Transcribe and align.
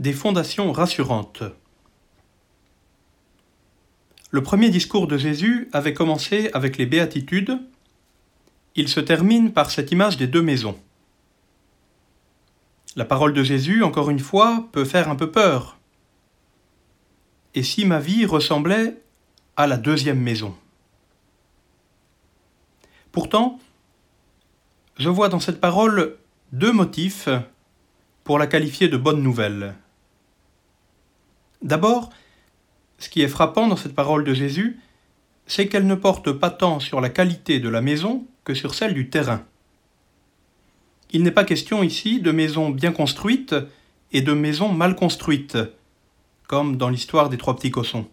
Des 0.00 0.12
fondations 0.12 0.72
rassurantes. 0.72 1.44
Le 4.32 4.42
premier 4.42 4.68
discours 4.68 5.06
de 5.06 5.16
Jésus 5.16 5.68
avait 5.72 5.94
commencé 5.94 6.50
avec 6.52 6.78
les 6.78 6.86
béatitudes. 6.86 7.60
Il 8.74 8.88
se 8.88 8.98
termine 8.98 9.52
par 9.52 9.70
cette 9.70 9.92
image 9.92 10.16
des 10.16 10.26
deux 10.26 10.42
maisons. 10.42 10.76
La 12.96 13.04
parole 13.04 13.34
de 13.34 13.44
Jésus, 13.44 13.84
encore 13.84 14.10
une 14.10 14.18
fois, 14.18 14.66
peut 14.72 14.84
faire 14.84 15.08
un 15.08 15.14
peu 15.14 15.30
peur. 15.30 15.78
Et 17.54 17.62
si 17.62 17.84
ma 17.84 18.00
vie 18.00 18.26
ressemblait 18.26 19.00
à 19.56 19.68
la 19.68 19.76
deuxième 19.76 20.20
maison? 20.20 20.56
Pourtant, 23.12 23.60
je 24.96 25.08
vois 25.08 25.28
dans 25.28 25.38
cette 25.38 25.60
parole 25.60 26.16
deux 26.50 26.72
motifs 26.72 27.28
pour 28.24 28.40
la 28.40 28.48
qualifier 28.48 28.88
de 28.88 28.96
bonne 28.96 29.22
nouvelle. 29.22 29.76
D'abord, 31.64 32.10
ce 32.98 33.08
qui 33.08 33.22
est 33.22 33.28
frappant 33.28 33.66
dans 33.66 33.76
cette 33.76 33.94
parole 33.94 34.22
de 34.22 34.34
Jésus, 34.34 34.78
c'est 35.46 35.66
qu'elle 35.66 35.86
ne 35.86 35.94
porte 35.94 36.30
pas 36.30 36.50
tant 36.50 36.78
sur 36.78 37.00
la 37.00 37.08
qualité 37.08 37.58
de 37.58 37.68
la 37.68 37.80
maison 37.80 38.26
que 38.44 38.54
sur 38.54 38.74
celle 38.74 38.94
du 38.94 39.08
terrain. 39.08 39.42
Il 41.10 41.22
n'est 41.22 41.30
pas 41.30 41.44
question 41.44 41.82
ici 41.82 42.20
de 42.20 42.32
maisons 42.32 42.70
bien 42.70 42.92
construites 42.92 43.54
et 44.12 44.20
de 44.20 44.32
maisons 44.32 44.68
mal 44.68 44.94
construites, 44.94 45.58
comme 46.46 46.76
dans 46.76 46.90
l'histoire 46.90 47.30
des 47.30 47.38
trois 47.38 47.56
petits 47.56 47.70
cossons. 47.70 48.06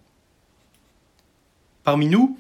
Parmi 1.84 2.08
nous, 2.08 2.38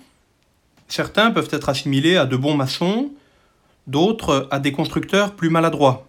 certains 0.88 1.32
peuvent 1.32 1.50
être 1.52 1.70
assimilés 1.70 2.16
à 2.16 2.26
de 2.26 2.38
bons 2.38 2.56
maçons, 2.56 3.12
d'autres 3.88 4.48
à 4.52 4.60
des 4.60 4.72
constructeurs 4.72 5.36
plus 5.36 5.50
maladroits. 5.50 6.08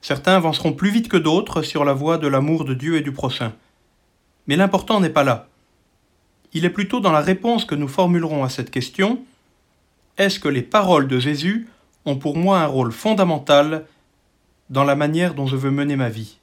Certains 0.00 0.36
avanceront 0.36 0.72
plus 0.72 0.90
vite 0.90 1.08
que 1.08 1.16
d'autres 1.16 1.62
sur 1.62 1.84
la 1.84 1.92
voie 1.92 2.18
de 2.18 2.28
l'amour 2.28 2.64
de 2.64 2.74
Dieu 2.74 2.96
et 2.96 3.02
du 3.02 3.12
prochain. 3.12 3.52
Mais 4.46 4.56
l'important 4.56 5.00
n'est 5.00 5.10
pas 5.10 5.24
là. 5.24 5.48
Il 6.52 6.64
est 6.64 6.70
plutôt 6.70 7.00
dans 7.00 7.12
la 7.12 7.20
réponse 7.20 7.64
que 7.64 7.74
nous 7.74 7.88
formulerons 7.88 8.44
à 8.44 8.48
cette 8.48 8.70
question 8.70 9.20
est-ce 10.18 10.40
que 10.40 10.48
les 10.48 10.62
paroles 10.62 11.06
de 11.06 11.20
Jésus 11.20 11.68
ont 12.04 12.16
pour 12.16 12.36
moi 12.36 12.60
un 12.60 12.66
rôle 12.66 12.90
fondamental 12.90 13.86
dans 14.68 14.82
la 14.82 14.96
manière 14.96 15.34
dont 15.34 15.46
je 15.46 15.56
veux 15.56 15.70
mener 15.70 15.94
ma 15.94 16.08
vie? 16.08 16.38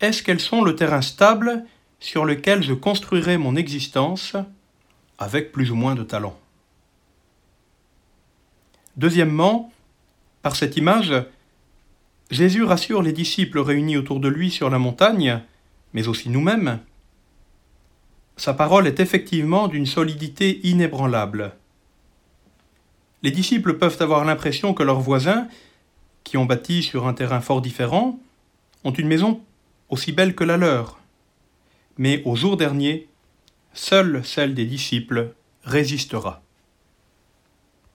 Est-ce 0.00 0.22
qu'elles 0.22 0.40
sont 0.40 0.62
le 0.62 0.74
terrain 0.74 1.02
stable 1.02 1.64
sur 2.00 2.24
lequel 2.24 2.62
je 2.62 2.72
construirai 2.72 3.36
mon 3.36 3.54
existence 3.54 4.34
avec 5.18 5.52
plus 5.52 5.70
ou 5.70 5.74
moins 5.74 5.94
de 5.94 6.02
talent? 6.02 6.38
Deuxièmement, 8.96 9.70
par 10.40 10.56
cette 10.56 10.78
image, 10.78 11.12
Jésus 12.30 12.62
rassure 12.62 13.02
les 13.02 13.12
disciples 13.12 13.58
réunis 13.58 13.96
autour 13.96 14.20
de 14.20 14.28
lui 14.28 14.50
sur 14.50 14.70
la 14.70 14.78
montagne, 14.78 15.42
mais 15.92 16.06
aussi 16.06 16.28
nous-mêmes. 16.28 16.78
Sa 18.36 18.54
parole 18.54 18.86
est 18.86 19.00
effectivement 19.00 19.66
d'une 19.66 19.86
solidité 19.86 20.60
inébranlable. 20.66 21.56
Les 23.22 23.32
disciples 23.32 23.74
peuvent 23.74 24.00
avoir 24.00 24.24
l'impression 24.24 24.74
que 24.74 24.84
leurs 24.84 25.00
voisins, 25.00 25.48
qui 26.22 26.36
ont 26.36 26.46
bâti 26.46 26.82
sur 26.82 27.08
un 27.08 27.14
terrain 27.14 27.40
fort 27.40 27.60
différent, 27.60 28.18
ont 28.84 28.92
une 28.92 29.08
maison 29.08 29.40
aussi 29.88 30.12
belle 30.12 30.34
que 30.34 30.44
la 30.44 30.56
leur. 30.56 31.00
Mais 31.98 32.22
au 32.24 32.36
jour 32.36 32.56
dernier, 32.56 33.08
seule 33.74 34.24
celle 34.24 34.54
des 34.54 34.64
disciples 34.64 35.34
résistera. 35.64 36.42